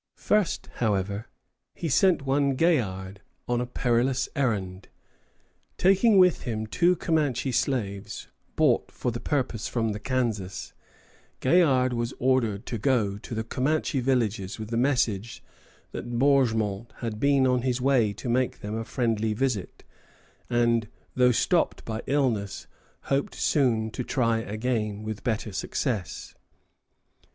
[0.17, 1.27] First, however,
[1.75, 4.87] he sent one Gaillard on a perilous errand.
[5.77, 10.73] Taking with him two Comanche slaves bought for the purpose from the Kansas,
[11.39, 15.43] Gaillard was ordered to go to the Comanche villages with the message
[15.91, 19.83] that Bourgmont had been on his way to make them a friendly visit,
[20.49, 22.65] and though stopped by illness,
[23.01, 26.33] hoped soon to try again, with better success.